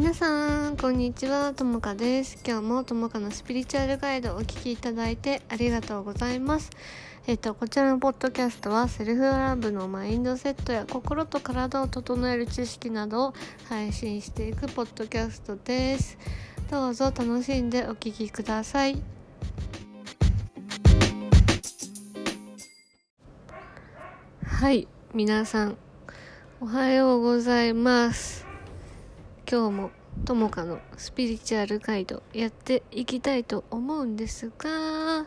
[0.00, 1.52] 皆さんこんにちは。
[1.52, 2.42] ともかです。
[2.42, 6.70] 今日もともかのスピリチュアルガイドをお聞きいただいてありがとうございます。
[7.26, 13.34] えっとこちらのポッドキャストはセルフラブのマインドセットや心と体を整える知識などを
[13.68, 16.16] 配信していくポッドキャストです。
[16.70, 19.02] どうぞ楽しんでお聞きください。
[24.46, 25.76] はい皆さん。
[26.58, 28.49] おはようございます。
[29.50, 29.90] 今日も
[30.24, 35.26] ともかのスピリチュアルガイドやっていきたいと思うんですが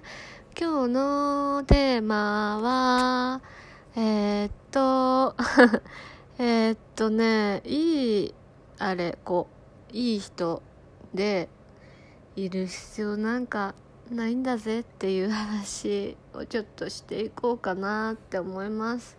[0.58, 3.41] 今日のテーマは
[3.98, 5.36] えー、っと
[6.41, 8.34] えっとねいい
[8.80, 9.50] あれこ
[9.91, 10.62] ういい人
[11.14, 11.50] で
[12.38, 13.76] いる必要なんか
[14.09, 19.17] ないんだぜっていう話をちょっとしていこうかなって思います。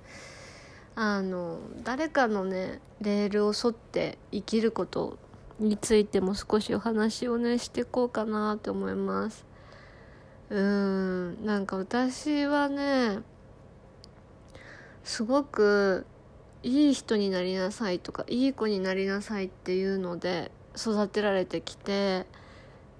[0.96, 5.18] あの誰かのねレールを沿って生きること
[5.59, 9.45] についても少しお話をねしていこうかなって思います。
[10.51, 13.20] うんなんか私はね
[15.02, 16.06] すごく
[16.62, 22.26] いい人になりなさいとかいい子になりなさいっていうので育てられてきて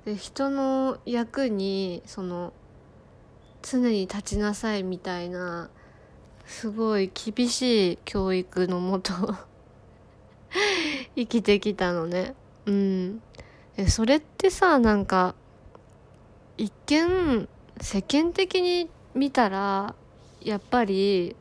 [0.05, 2.53] で人の役にその
[3.63, 5.71] 常に立ちなさいみたいな
[6.47, 9.13] すごい厳しい教育のもと
[11.17, 12.35] 生きてきたのね。
[12.67, 13.23] うん。
[13.77, 15.35] えそれってさなんか
[16.57, 17.49] 一見
[17.81, 19.95] 世間的に見たら
[20.41, 21.35] やっぱり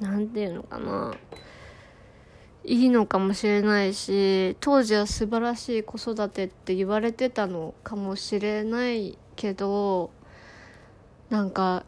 [0.00, 1.14] なんていうのかな。
[2.64, 10.10] いいのかもしれないし当時は素晴らしい子育てって言われてたのかもしれないけど
[11.30, 11.84] なんか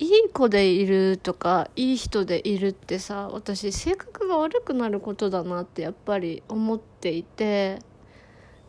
[0.00, 7.80] いい子でいるとかいい人でいるってさ私性格が悪くなることだなってやっぱり思っていて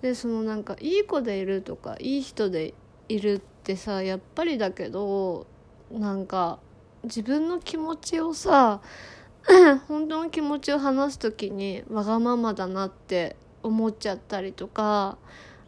[0.01, 2.73] でそのなんかいい子でいるとかいい人で
[3.09, 5.45] いるってさやっぱりだけど
[5.91, 6.59] なんか
[7.03, 8.81] 自分の気持ちをさ
[9.87, 15.17] 本当の気持ちを話す時にわがままだなって思っちゃったりとか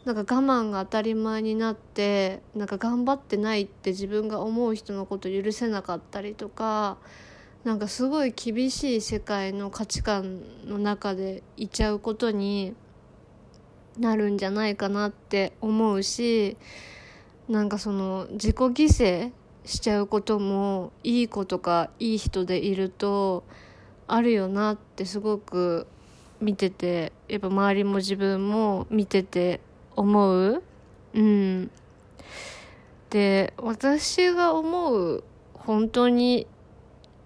[0.06, 6.98] なんか我慢が当たり前になってなんか頑張ってないって自分が思う人のこと許せなかったりとか
[7.64, 12.74] なんかすごい厳しい世界の価値観の中でいちゃうことに
[14.00, 16.58] なるんじゃないかなって思うし
[17.48, 19.32] なんかその自己犠牲
[19.66, 23.44] しちゃうこともいい子とかいい人でいると
[24.08, 25.86] あるよなってすごく
[26.40, 29.60] 見ててやっぱ周りも自分も見てて
[30.02, 30.64] 思う？
[31.14, 31.72] うん。
[33.10, 35.24] で私が思う
[35.54, 36.48] 本当に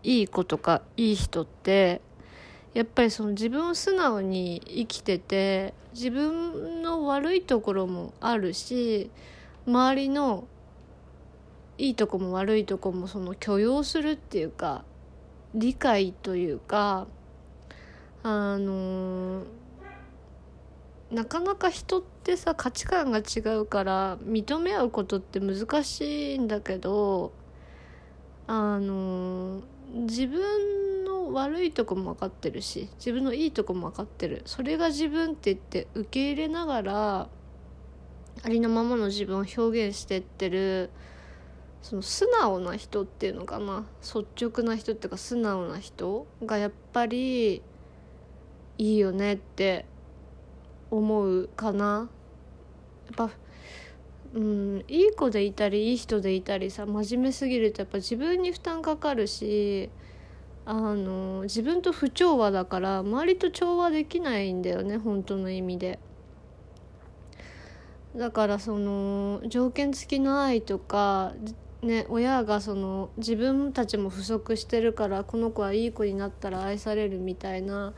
[0.04, 2.02] いい子とかいい人って
[2.74, 9.12] やっぱりその自分を素直に生きてて自分の悪いところもあるし
[9.68, 10.48] 周りの
[11.78, 14.84] いいとこも悪いとこもその許容するっていうか
[15.54, 17.06] 理解というか
[18.24, 19.44] あの
[21.12, 27.32] なかなか人ってさ価値観が違うから認め合うことって難しいんだけど
[28.48, 29.62] あの
[29.94, 34.42] 自分の悪いとこも分かってるし自分のいいとこも分かってる。
[34.46, 37.30] それが自分って言って受け入れながら
[38.44, 40.90] ありのままの自分を表現してってる
[41.82, 43.86] その素直な人っていうのかな。
[44.02, 47.62] 率直な人っていうか素直な人がやっぱり
[48.78, 49.86] いいよねって
[50.92, 52.10] 思うかな。
[53.12, 53.30] っぱ
[54.34, 59.90] うんいい子でいたりいい人でいたりさ真面目すぎるとやっぱ自分に負担かかるし
[60.66, 66.00] あの自分と不調和だから周りと調和できないんだよね本当の意味で。
[68.16, 71.34] だからその条件付きの愛とか
[71.86, 77.94] ね、親がその自分たちも不足してるからこの子はいい子になったら愛されるみたいな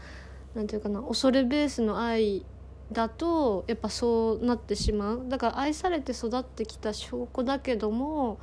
[0.55, 2.45] なんていうかな恐れベースの愛
[2.91, 5.25] だとやっぱそうなってしまう。
[5.27, 8.39] だから愛されて育ってきた証拠だけども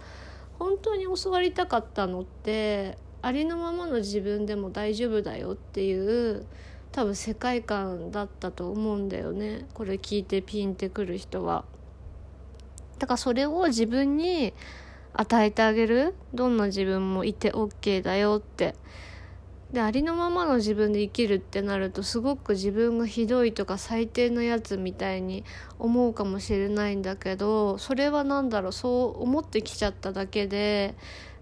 [0.58, 6.46] 本当に教わりたかったのってありのままの自分でも大丈夫だよっていう
[6.92, 9.66] 多分世界観だったと思うんだよね。
[9.74, 11.64] これ聞いてピンってくる人は。
[12.98, 14.54] だからそれを自分に
[15.12, 16.14] 与えてあげる。
[16.34, 18.76] どんな自分もいて OK だよって。
[19.74, 25.42] でありのままの自分で生きるってなるとすごく自分がひどいとか最低なやつみたいに
[25.80, 30.94] 思うかもしれないんだけどそれは何だろうそう思ってきちゃっただけで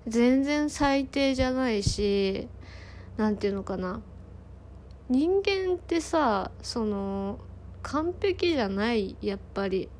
[0.08, 2.48] 全然最低じゃないし
[3.18, 4.00] 何て言うのかな。
[5.10, 7.38] 人間ってさその
[7.82, 9.90] 完璧じゃないやっぱり。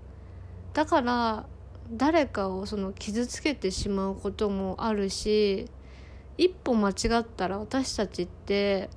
[0.73, 1.45] だから
[1.93, 5.69] 誰かをその傷つけてしまうこともあるし
[6.39, 8.89] 一歩間違ったら私たちって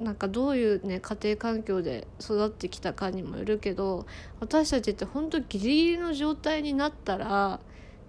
[0.00, 4.06] なんかどういうね家庭環境で育ってきたかにもよるけど
[4.40, 7.60] 私たちって本当ギリギリの状態になったら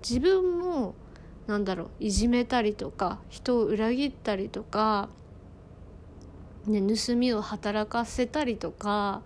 [0.08, 0.94] 自分も
[1.48, 5.10] なんだろういじめたりとか人を裏切ったりとか、
[6.68, 9.24] ね、盗みを働かせたりとか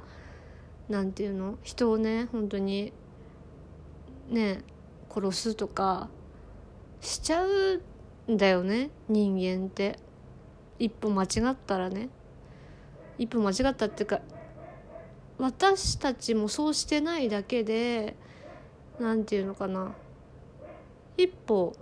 [0.88, 2.94] なんていうの人をね本当に
[4.30, 4.62] ね
[5.14, 6.08] 殺すとか
[7.02, 7.82] しちゃう
[8.30, 10.00] だよね人間って。
[10.80, 12.10] 一歩間違ったらね。
[13.18, 14.22] 一歩間違ったっていうか
[15.38, 18.16] 私たちもそうしてないだけで
[19.00, 19.94] 何て言うのかな。
[21.18, 21.74] 一歩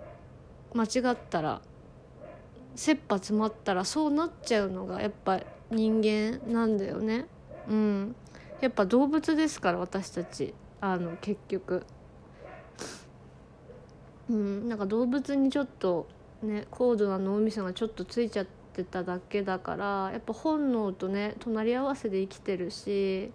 [0.74, 1.62] 間違ったら
[2.74, 5.40] 切羽詰まったらそうなっちゃうのがやっぱ
[5.70, 7.26] 人間なんだよね。
[7.68, 8.16] うん。
[8.60, 10.54] やっぱ動物ですから私たち。
[10.80, 11.84] あの結局。
[14.30, 14.68] うん。
[14.68, 16.06] なんか動物にちょっと
[16.42, 23.30] ね高度な脳みそがちょっとついちゃってただけだからやっぱ本能とね隣り合わせで生きてるし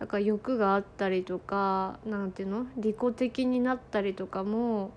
[0.00, 4.92] だから欲があったりとか何ていうの利己的になったりとかも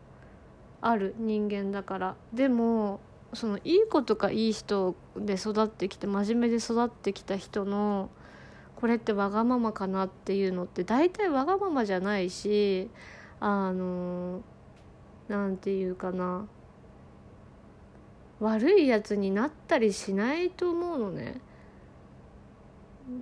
[0.81, 2.16] ある人間だから。
[2.34, 3.00] でも
[3.34, 8.10] そのいい子とかいい人で育ってきて真面目で育ってきた人の
[8.75, 12.90] これってわがままかなっていうのって大体わがままじゃないし
[13.40, 14.42] あの
[15.28, 16.48] 何て言うかな
[18.39, 21.42] 悪いやつになったりしないと思うのね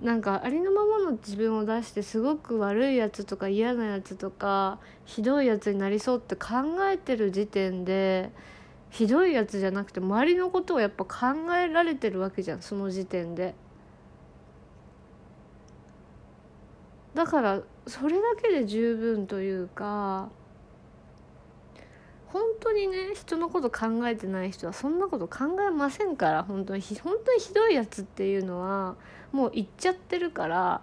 [0.02, 6.48] なんかありのままの自分を出してすごく悪いやつとか嫌なやつとかひどいやつになりそうって考
[6.90, 8.30] えてる時点で
[8.90, 13.54] ひどいやつじゃなくて周りのことをやっぱ考えられてるわけじゃんその時点で。
[17.14, 20.28] だからそれだけで十分というか
[22.36, 28.96] 本当にね人のこと考えてない人はそんなこと考えませんから本当に本当にひどいやつっていうのは
[29.32, 30.82] もう言っちゃってるから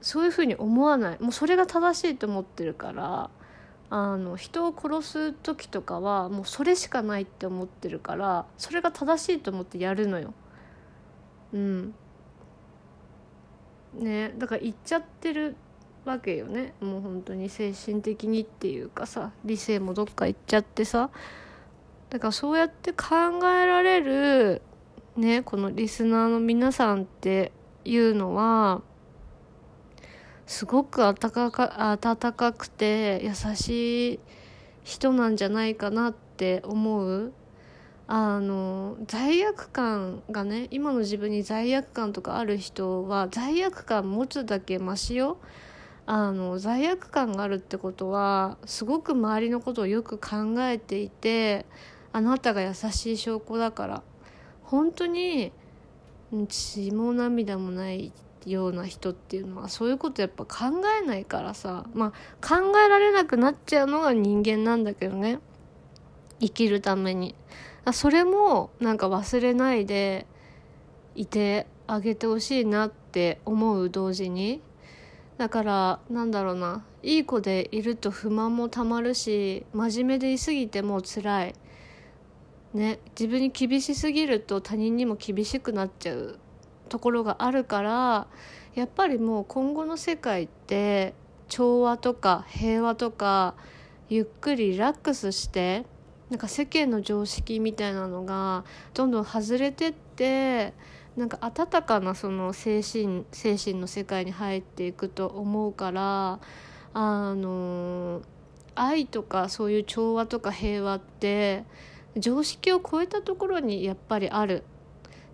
[0.00, 3.30] そういうふうに思わないもうそれが正しいと思ってるから
[3.88, 10.34] あの人を殺す時とかはもうそれしかないって思ってるからそれが正しいと思ってやるのよ。
[11.52, 11.94] うん
[13.94, 15.54] ねだから言っちゃってる
[16.04, 16.74] わけよね。
[16.80, 21.10] もう本当に精神的にっていうかさ理性もどっか行っちゃってさ。
[22.10, 23.06] だからそうやって考
[23.42, 24.62] えられる
[25.16, 27.50] ねこのリスナーの皆さんって
[27.84, 28.82] いうのは
[30.46, 34.20] すごく温か温かくて優しい
[34.84, 37.32] 人なんじゃないかなって思う。
[38.06, 45.38] あの罪悪感がね今の自分に罪悪感とかある人は罪悪感持つだけマシよ。
[46.06, 51.64] あの罪悪感があるってことはすごく周りのことをよく考えていて
[52.12, 54.02] あなたが優しい証拠だから。
[54.62, 55.52] 本当に
[56.48, 58.12] 血も涙もない
[58.46, 61.86] ような人っていうのはそういうことやっぱ考えないからさ。
[61.94, 62.10] まあ
[62.46, 65.38] 考えられなくなっちゃうのが人間なんだけどね。
[66.40, 67.34] 生きるために。
[67.92, 70.26] それもなんか忘れないで
[71.14, 74.60] いてあげてほしいなって思う同時に。
[75.38, 76.84] だからなんだろうな。
[77.02, 81.54] いい子でいると不満もたまるし真面目でいすぎても辛い。
[82.72, 82.98] ね。
[83.18, 86.38] 自分に厳しすぎると他人にも厳しくなっちゃう
[86.88, 88.26] ところがあるから
[88.74, 91.14] やっぱりもう今後の世界って
[91.48, 93.54] 調和とか平和とか
[94.08, 95.86] ゆっくりリラックスして
[96.30, 100.74] なんか世間の常識みたいなのがどんどん外れてって
[101.16, 106.40] なんか温かなその精神精神の世界に入っていくと思うから
[106.92, 108.22] あの
[108.74, 111.64] 愛とかそういう調和とか平和って
[112.16, 114.64] 常識を超えたところにやっぱりある。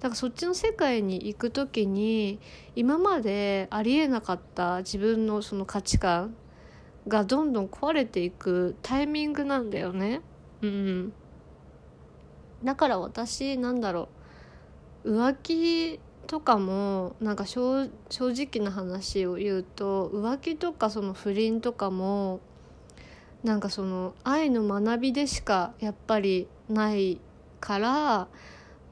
[0.01, 2.41] だからそっちの世界に行く時に
[2.75, 6.35] 今までありえなかった自分のその価値観
[7.07, 10.23] がどんどん壊れていくタイミングなんだよね。
[10.63, 11.13] うん、
[12.65, 14.20] だから私なんだろう。
[15.05, 22.41] 浮気とかもなんか正直な話を言うと浮気とかその不倫とかも
[23.43, 27.21] なんかその愛の学びでしかやっぱりない
[27.59, 28.29] から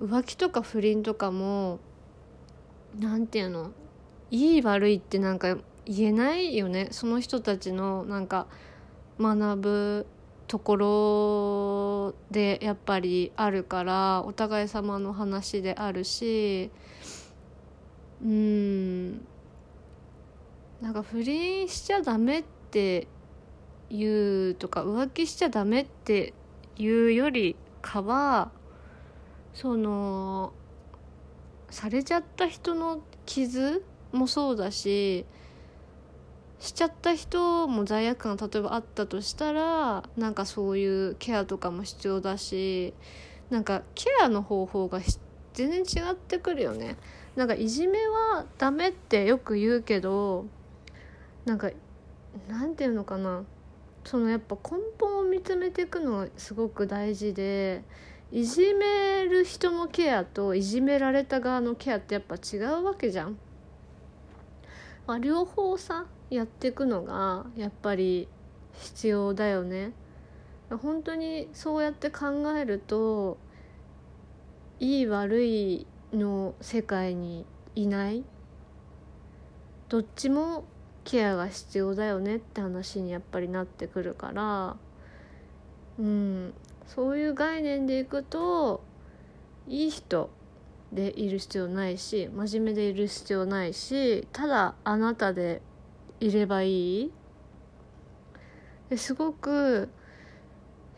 [0.00, 1.80] 浮気とか不倫とかも
[2.98, 3.72] 何て言うの
[4.30, 6.88] いい悪いってなんか言えないよね。
[6.90, 8.46] その人たちのなんか
[9.18, 10.06] 学ぶ
[10.48, 16.70] ところでやっぱりあるからお互い様の話であるし
[18.24, 19.26] うん
[20.80, 23.06] なんか不倫しちゃダメって
[23.90, 26.32] 言うとか浮気しちゃダメって
[26.76, 28.50] いうよりかは
[29.52, 30.52] その
[31.70, 35.26] されちゃった人の傷もそうだし
[36.60, 42.94] しちゃった人も罪悪感が例えばあったとしたらなんかそういうケアとかも必要だし
[43.50, 45.00] なんかケアの方法が
[45.54, 46.96] 全然違ってくるよね
[47.36, 50.46] なんかいじめはダメってよく言うけど
[51.44, 51.70] なんか
[52.48, 53.44] なんていうのかな
[54.04, 57.82] そのやっぱ根本を見つめていくのがすごく大事で
[58.30, 63.38] いじめる人のケアといじめられた側のケアってやっぱ違うわけじゃん。
[65.06, 68.28] まあ、両方さやっていくのがやっぱり
[68.74, 69.92] 必要だよね。
[70.70, 73.38] 本当にそうやって考えると
[74.80, 78.24] いい悪いの世界にいない。
[79.88, 80.64] どっちも
[81.04, 84.76] ケアが必要だよねって話にやっぱりなってくるから。
[85.98, 86.54] うん。
[86.86, 88.82] そういう概念でいくと
[89.66, 90.30] いい人
[90.92, 95.60] でいる必要ないし真面目でいる必要ないしただあなたで
[96.20, 97.12] いればいい？
[98.96, 99.88] すごく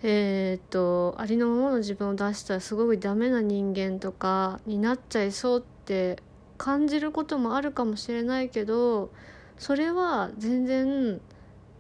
[0.02, 6.22] えー、っとありのままの自分を出したらすごいダメな人間とかになっちゃいそうって
[6.56, 9.10] 感じることもあるかもしれないけど
[9.58, 11.20] それは全然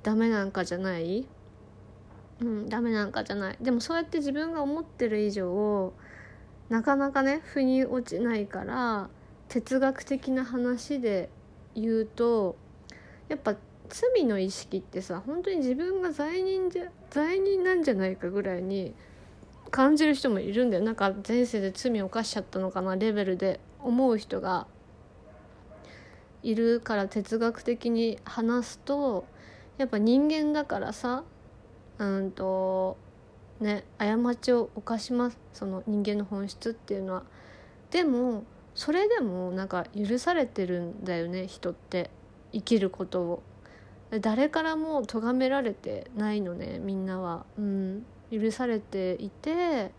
[0.02, 1.26] ダメなんかじゃない？
[2.40, 3.56] うんダメなんかじゃない。
[3.60, 5.92] でもそうやって自分が思ってる以上
[6.68, 9.08] なかなかね腑に落ちないから
[9.48, 11.30] 哲学的な話で
[11.74, 12.56] 言うと
[13.30, 13.54] やっぱ
[13.88, 18.92] 罪の意識ってさ本当に自分が罪人じゃ罪人なんじゃないかぐらいに
[19.70, 24.66] 感じる人もいるんだよなんか前世で罪を犯しちゃったのかなレベルで思う人が
[26.42, 29.24] いるから哲学的に話すと
[29.78, 31.22] やっぱ人間だからさ
[31.98, 32.96] うんと
[33.60, 37.22] ね過ちを犯しますその人間の本質っていうのは。
[37.90, 38.44] でも
[38.74, 42.08] それでもなんか許されてるんだよね人って
[42.52, 43.42] 生きることを。
[44.20, 49.92] 誰からも咎められてないのねみんなは、うん、許されていて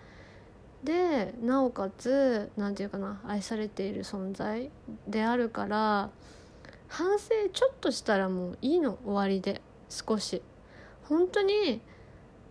[0.83, 4.69] でなおかつ何て言うかな愛されている存在
[5.07, 6.09] であるから
[6.89, 9.61] 反省ちょっとしたらもういいの終わりで。
[9.91, 10.41] 少し。
[11.03, 11.81] 本当に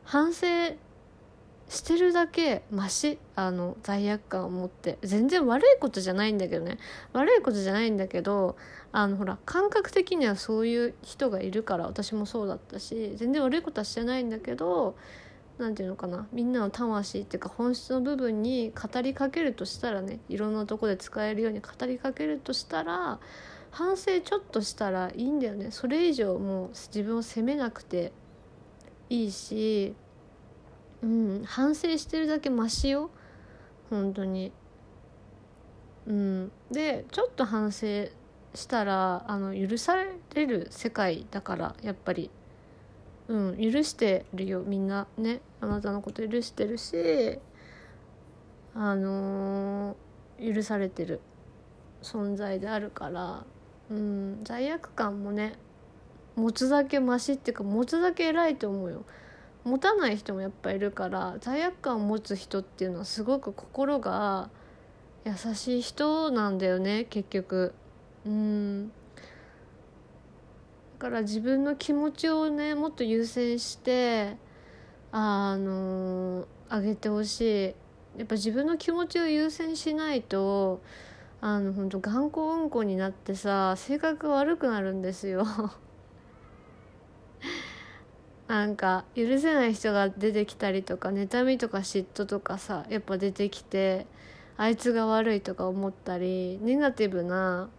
[0.04, 0.46] 反省
[1.70, 6.78] してるだけマシあの罪悪感を持って全然悪いことじゃないんだけどね。
[7.12, 8.56] 悪いことじゃないんだけど
[8.90, 14.96] あのほら感覚的にはそういう人がいるから私もそうだったし全然悪いことはしてないんだけど
[15.58, 23.20] 何て言うのかなみんなの魂っていうか本質の部分に語りかけるとしたらねいろんなとこで使えるように語りかけるとしたら
[23.70, 25.70] 反省ちょっとしたらいいんだよね。
[25.70, 28.12] それ以上もう自分を責めなくて
[29.08, 29.94] いいし、
[31.02, 33.10] うん、反省してるだけマシよ。
[33.88, 34.52] 本当に。
[36.06, 38.06] うん、でちょっと反省
[38.54, 39.96] したらあの許さ
[40.34, 42.30] れる世界だからやっぱり、
[43.28, 44.62] うん、許してるよ。
[44.66, 45.40] みんなね。
[45.60, 47.38] あなたのこと許してるし
[48.74, 51.20] あのー、許されてる
[52.02, 53.44] 存在であるから、
[53.90, 55.54] うん、罪悪感もね
[56.36, 59.04] 持つだけマシっていうか持つだけ偉いと思うよ。
[59.64, 64.48] 持たない人もやっぱいるから罪悪感を持つ人っていうのはすごく心が
[65.24, 67.74] 優しい人なんだよね結局。
[68.24, 68.88] うん。
[68.88, 68.92] だ
[70.98, 74.36] から自分の気持ちをねもっと優先して
[75.12, 77.74] あの上げてほしい。
[78.18, 80.80] やっぱ自分の気持ちを優先しないと
[81.40, 85.46] あの本当頑固うんこになってさ性格悪くなるんですよ。
[88.50, 94.06] なんか許せない人が出てきたりとか妬みとか嫉妬とかさやっぱ出てきて
[94.56, 97.70] あいつが悪いとか思ったりネガティブな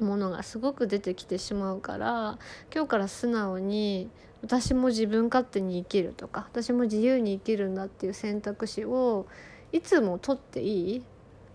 [0.00, 2.38] ものがすごく出てきてしまうから
[2.74, 4.10] 今日から素直に
[4.42, 9.24] 私も自分勝手に生きるとか私も自由に生きるんだっていう選択肢を
[9.72, 11.02] いつも取っていい、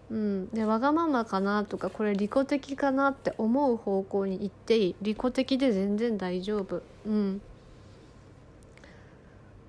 [0.10, 4.96] うん、でわがままかなとかこれ利己的かなって思う方向に行っていい。
[5.04, 6.82] 利己的で全然大丈夫。
[7.06, 7.42] うん。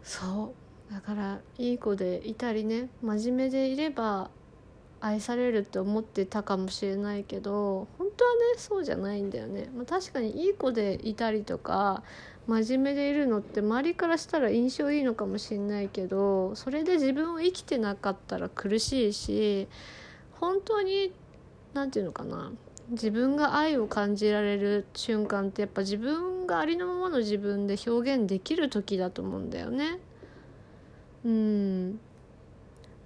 [0.03, 0.61] そう。
[0.93, 4.31] だからいい子でいたりね真面目でいれば
[5.01, 12.03] 愛されるって思ってたかもしれないけど本当はねそうじゃないんだよね、まあ、確かにいい子でいたりとか
[12.47, 19.69] 真面目でいるのって周りからしたら印象いいのかもしれないけどそれで自分を生きてなかったら苦しいし
[20.41, 21.13] 本当に
[21.73, 22.51] 何て言うのかな。
[22.91, 30.01] 自分が愛を感じられる瞬間ってやっぱ自分がありのままの自分で表現できる時だと思うんだよね。
[31.25, 32.01] うん。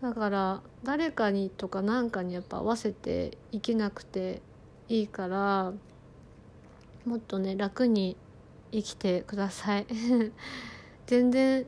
[0.00, 4.40] だから誰かにとか何かにやっぱ合わせて生きなくて
[4.88, 5.72] いいから
[7.04, 8.16] もっとね楽に
[8.72, 9.86] 生きてください。
[11.06, 11.66] 全然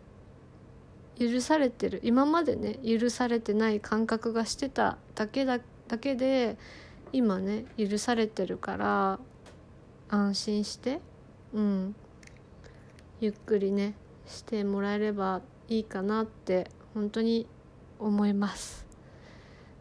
[1.18, 2.00] 許されてる。
[2.02, 6.56] 今までね許されてない感覚がしてただけだだけで
[7.16, 9.18] 今ね許されてるから
[10.10, 11.00] 安心して
[11.54, 11.96] うん
[13.22, 13.94] ゆっくりね
[14.26, 17.46] してもらえればいいかなって本当に
[17.98, 18.84] 思います。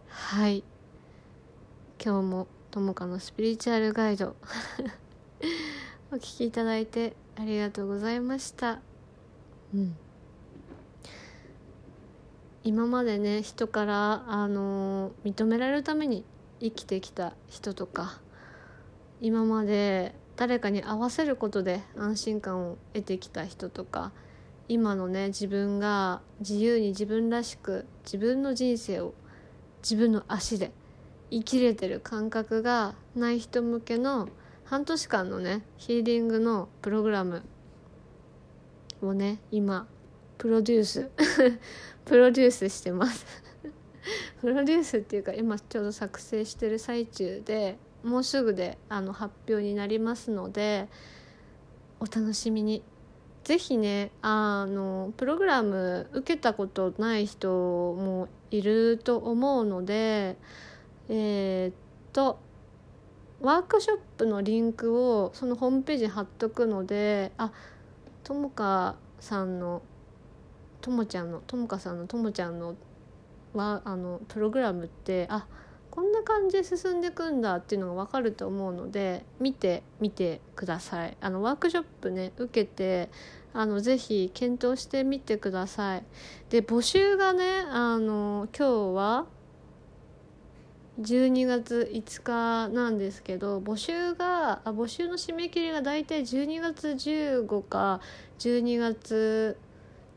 [0.08, 0.64] はい。
[2.02, 4.38] 今日もともかのスピリチュアルガイド
[6.14, 8.80] お聞きいただいてありがとうございました。
[9.74, 9.98] うん。
[12.64, 16.24] 今までね人からあの認められるために
[16.60, 18.20] 生きてきた人とか
[19.22, 24.12] 今まで誰かに合わせることで安心感を得てきた人とか
[24.68, 29.14] 今のね自分が自由に自分らしく自分の人生を
[29.82, 30.72] 自分の足で
[31.32, 34.30] 生きれてる感覚がない人向けの
[34.64, 37.44] 半年間のねヒーリングのプログラム
[39.02, 39.88] をね今
[40.38, 41.10] プロデュース
[42.06, 43.45] プロデュースしてます。
[44.42, 50.88] プロデュースっていうか今ちょうど作成してる最中でもうすぐであの発表になりますので
[52.00, 52.84] お楽しみに。
[53.46, 57.48] 是非ねあのプログラム受けたことない人
[57.94, 60.36] もいると思うので
[61.10, 61.74] えー、っ
[62.12, 62.40] と
[63.42, 67.52] ワークショップのリンクをそのホームページに貼っとくのであ
[68.24, 69.84] ともかさんの
[70.82, 72.76] ともちゃんのともかさんのともちゃんの
[73.56, 75.48] はあのプログラムってあ
[75.92, 81.16] こんな感じで進んでいくんだっていうのが分かると思うので見てみてください。
[81.22, 83.10] あのワークショップね受けて
[83.54, 86.04] あのぜひ検討してみてください。
[86.50, 89.26] で募集がねあの今日は
[91.00, 98.00] 12月5日なんですけど募集があ募集の締め切りが大体12月15か
[98.40, 99.58] 12月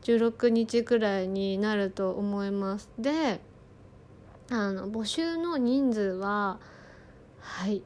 [0.03, 2.89] 16日くらいになると思います。
[2.97, 3.41] で
[4.51, 6.59] あの募集の人数は
[7.39, 7.83] はい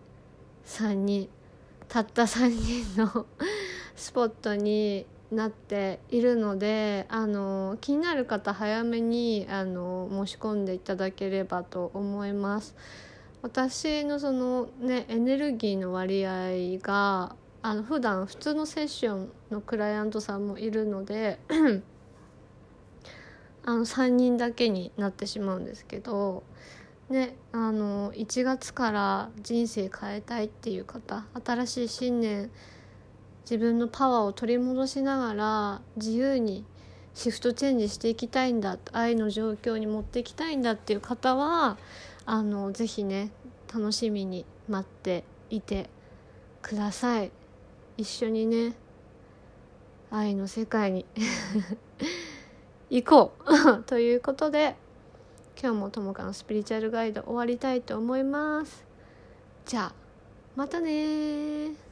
[0.65, 1.29] 3人
[1.89, 3.25] たった3人の
[3.95, 12.75] スポットになっているのであの気になる方早めにあの申し込んでいただければと思います。
[13.41, 21.39] 私のそのねエネルギーの割合があの普段普通のセッションのクライアントさんもいるので
[23.65, 26.43] あの3人だけになってしまうんですけど
[27.09, 32.51] ねあの1月から人生変えたいっていう方新しい信念
[33.43, 36.65] 自分のパワーを取り戻しながら自由に
[37.13, 41.77] シフトチェンジしていきたいんだ愛の状況に持っていきたいんだっていう方は
[42.25, 43.31] あのぜひね
[43.73, 45.89] 楽しみに待っていて
[46.61, 47.31] ください。
[47.97, 48.73] 一緒にね
[50.09, 51.05] 愛の世界に。
[52.93, 53.83] 行こう。
[53.89, 54.75] ということで
[55.59, 58.85] 今日もともかのスピリチュアルガイド終わりたいと思います。
[59.65, 59.93] じゃあ
[60.55, 61.82] またね